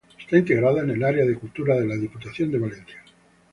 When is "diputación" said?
1.95-2.49